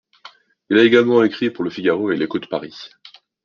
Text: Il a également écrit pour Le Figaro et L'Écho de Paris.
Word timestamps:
Il 0.71 0.79
a 0.79 0.83
également 0.83 1.23
écrit 1.23 1.51
pour 1.51 1.63
Le 1.63 1.69
Figaro 1.69 2.11
et 2.11 2.17
L'Écho 2.17 2.39
de 2.39 2.47
Paris. 2.47 2.89